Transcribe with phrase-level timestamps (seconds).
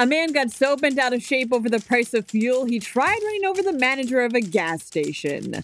[0.00, 3.18] A man got so bent out of shape over the price of fuel, he tried
[3.22, 5.62] running over the manager of a gas station.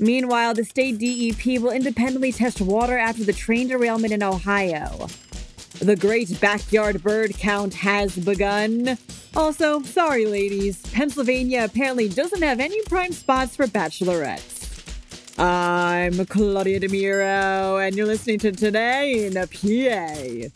[0.00, 5.08] Meanwhile, the state DEP will independently test water after the train derailment in Ohio.
[5.78, 8.96] The great backyard bird count has begun.
[9.34, 14.54] Also, sorry ladies, Pennsylvania apparently doesn't have any prime spots for bachelorettes.
[15.38, 20.48] I'm Claudia DeMiro, and you're listening to Today in a PA.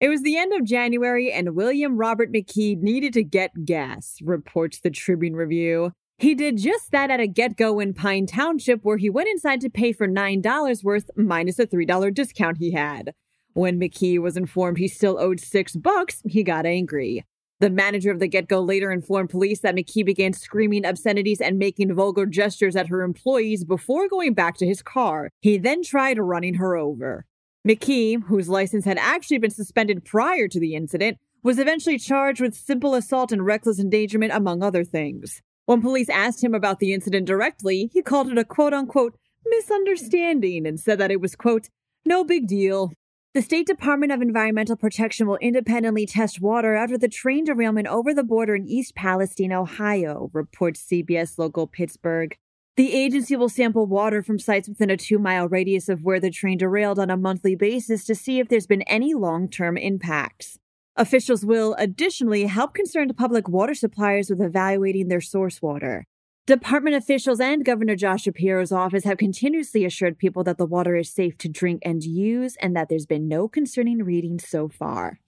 [0.00, 4.78] It was the end of January, and William Robert McKee needed to get gas, reports
[4.78, 5.90] the Tribune Review.
[6.18, 9.70] He did just that at a GetGo in Pine Township, where he went inside to
[9.70, 13.12] pay for $9 worth minus a $3 discount he had.
[13.54, 17.24] When McKee was informed he still owed six bucks, he got angry.
[17.58, 21.92] The manager of the GetGo later informed police that McKee began screaming obscenities and making
[21.92, 25.30] vulgar gestures at her employees before going back to his car.
[25.40, 27.26] He then tried running her over.
[27.68, 32.54] McKee, whose license had actually been suspended prior to the incident, was eventually charged with
[32.54, 35.42] simple assault and reckless endangerment, among other things.
[35.66, 40.66] When police asked him about the incident directly, he called it a quote unquote misunderstanding
[40.66, 41.68] and said that it was, quote,
[42.06, 42.92] no big deal.
[43.34, 48.14] The State Department of Environmental Protection will independently test water after the train derailment over
[48.14, 52.34] the border in East Palestine, Ohio, reports CBS local Pittsburgh.
[52.78, 56.30] The agency will sample water from sites within a two mile radius of where the
[56.30, 60.60] train derailed on a monthly basis to see if there's been any long term impacts.
[60.94, 66.04] Officials will additionally help concerned public water suppliers with evaluating their source water.
[66.46, 71.12] Department officials and Governor Josh Shapiro's office have continuously assured people that the water is
[71.12, 75.18] safe to drink and use and that there's been no concerning readings so far.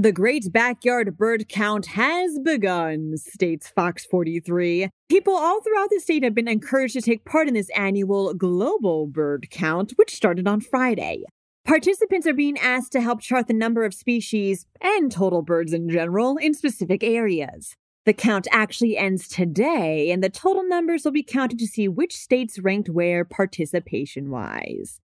[0.00, 4.90] The great backyard bird count has begun, states Fox 43.
[5.08, 9.08] People all throughout the state have been encouraged to take part in this annual global
[9.08, 11.24] bird count, which started on Friday.
[11.64, 15.88] Participants are being asked to help chart the number of species and total birds in
[15.88, 17.74] general in specific areas.
[18.06, 22.16] The count actually ends today, and the total numbers will be counted to see which
[22.16, 25.00] states ranked where participation wise.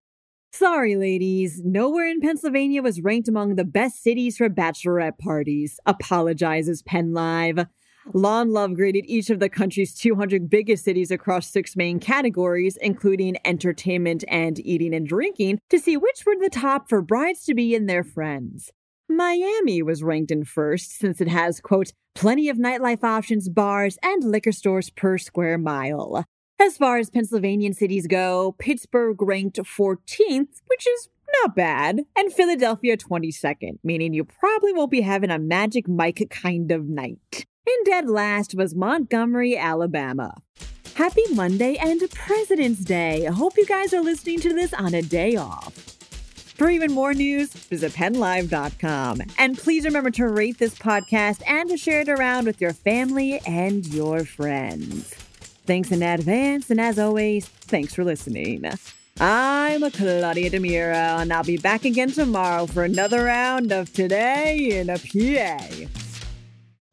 [0.57, 6.81] Sorry, ladies, nowhere in Pennsylvania was ranked among the best cities for bachelorette parties, apologizes
[6.81, 7.65] Penn Live.
[8.13, 13.35] Lawn Love graded each of the country's 200 biggest cities across six main categories, including
[13.43, 17.75] entertainment and eating and drinking, to see which were the top for brides to be
[17.75, 18.71] and their friends.
[19.09, 24.23] Miami was ranked in first since it has, quote, plenty of nightlife options, bars, and
[24.23, 26.23] liquor stores per square mile.
[26.65, 31.09] As far as Pennsylvania cities go, Pittsburgh ranked 14th, which is
[31.43, 36.71] not bad, and Philadelphia 22nd, meaning you probably won't be having a Magic Mike kind
[36.71, 37.45] of night.
[37.67, 40.33] And dead last was Montgomery, Alabama.
[40.95, 43.27] Happy Monday and President's Day.
[43.27, 45.75] I hope you guys are listening to this on a day off.
[46.57, 49.21] For even more news, visit PennLive.com.
[49.37, 53.39] And please remember to rate this podcast and to share it around with your family
[53.45, 55.24] and your friends.
[55.65, 58.65] Thanks in advance, and as always, thanks for listening.
[59.19, 64.89] I'm Claudia DeMiro, and I'll be back again tomorrow for another round of Today in
[64.89, 66.04] a PA.